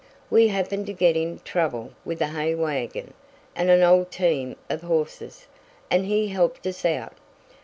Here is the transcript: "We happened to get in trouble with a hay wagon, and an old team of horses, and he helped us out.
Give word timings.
"We 0.31 0.47
happened 0.47 0.87
to 0.87 0.93
get 0.93 1.15
in 1.15 1.41
trouble 1.41 1.91
with 2.05 2.21
a 2.23 2.29
hay 2.29 2.55
wagon, 2.55 3.13
and 3.55 3.69
an 3.69 3.83
old 3.83 4.09
team 4.09 4.55
of 4.67 4.81
horses, 4.81 5.45
and 5.91 6.07
he 6.07 6.29
helped 6.29 6.65
us 6.65 6.83
out. 6.85 7.13